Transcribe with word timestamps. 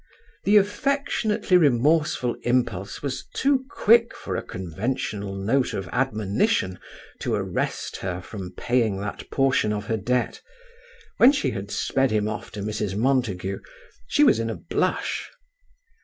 The 0.45 0.57
affectionately 0.57 1.57
remorseful 1.57 2.33
impulse 2.41 3.03
was 3.03 3.25
too 3.35 3.65
quick 3.69 4.15
for 4.15 4.35
a 4.35 4.41
conventional 4.41 5.35
note 5.35 5.75
of 5.75 5.87
admonition 5.91 6.79
to 7.19 7.35
arrest 7.35 7.97
her 7.97 8.19
from 8.19 8.49
paying 8.55 8.99
that 9.01 9.29
portion 9.29 9.71
of 9.71 9.85
her 9.85 9.97
debt. 9.97 10.41
When 11.17 11.31
she 11.31 11.51
had 11.51 11.69
sped 11.69 12.09
him 12.09 12.27
off 12.27 12.49
to 12.53 12.63
Mrs 12.63 12.95
Montague, 12.97 13.59
she 14.07 14.23
was 14.23 14.39
in 14.39 14.49
a 14.49 14.55
blush. 14.55 15.29